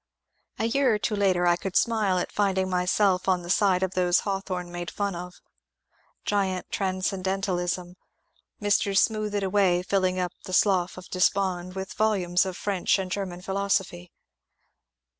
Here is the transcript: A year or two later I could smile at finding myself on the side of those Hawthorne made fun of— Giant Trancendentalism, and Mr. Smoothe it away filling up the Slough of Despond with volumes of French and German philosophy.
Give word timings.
A 0.57 0.65
year 0.65 0.95
or 0.95 0.97
two 0.97 1.15
later 1.15 1.45
I 1.45 1.55
could 1.55 1.75
smile 1.75 2.17
at 2.17 2.31
finding 2.31 2.71
myself 2.71 3.27
on 3.27 3.43
the 3.43 3.51
side 3.51 3.83
of 3.83 3.91
those 3.93 4.21
Hawthorne 4.21 4.71
made 4.71 4.89
fun 4.89 5.13
of— 5.13 5.39
Giant 6.25 6.71
Trancendentalism, 6.71 7.85
and 7.93 7.95
Mr. 8.59 8.97
Smoothe 8.97 9.35
it 9.35 9.43
away 9.43 9.83
filling 9.83 10.19
up 10.19 10.31
the 10.45 10.53
Slough 10.53 10.97
of 10.97 11.07
Despond 11.09 11.75
with 11.75 11.93
volumes 11.93 12.47
of 12.47 12.57
French 12.57 12.97
and 12.97 13.11
German 13.11 13.43
philosophy. 13.43 14.11